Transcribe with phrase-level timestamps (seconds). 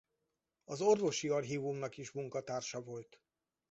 [0.63, 3.21] Az Orvosi Archívumnak is munkatársa volt.